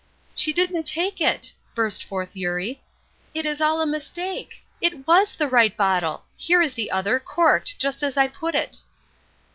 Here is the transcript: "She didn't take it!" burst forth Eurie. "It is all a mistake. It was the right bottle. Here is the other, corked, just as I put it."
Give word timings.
"She 0.33 0.51
didn't 0.51 0.85
take 0.85 1.21
it!" 1.21 1.53
burst 1.75 2.03
forth 2.03 2.35
Eurie. 2.35 2.81
"It 3.35 3.45
is 3.45 3.61
all 3.61 3.81
a 3.81 3.85
mistake. 3.85 4.65
It 4.81 5.05
was 5.05 5.35
the 5.35 5.47
right 5.47 5.77
bottle. 5.77 6.23
Here 6.35 6.59
is 6.63 6.73
the 6.73 6.89
other, 6.89 7.19
corked, 7.19 7.77
just 7.77 8.01
as 8.01 8.17
I 8.17 8.27
put 8.27 8.55
it." 8.55 8.77